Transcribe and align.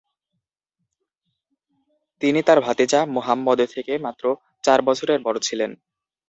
তিনি 2.21 2.39
তার 2.43 2.59
ভাতিজা 2.61 2.99
মুহাম্মদ 3.15 3.59
থেকে 3.73 3.93
মাত্র 3.97 4.23
চার 4.63 4.79
বছরের 4.81 5.19
বড় 5.21 5.37
ছিলেন। 5.39 5.71